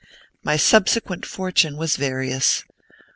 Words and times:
My 0.43 0.57
subsequent 0.57 1.27
fortune 1.27 1.77
was 1.77 1.95
various. 1.95 2.63